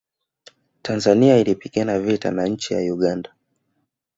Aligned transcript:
tanzania 0.81 1.37
ilipigana 1.37 1.99
vita 1.99 2.31
na 2.31 2.45
nchi 2.47 2.73
ya 2.73 2.93
uganda 2.93 3.35